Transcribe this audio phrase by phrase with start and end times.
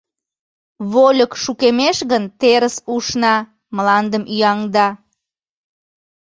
[0.91, 3.35] Вольык шукемеш гын, терыс ушна,
[3.75, 4.87] мландым ӱяҥда.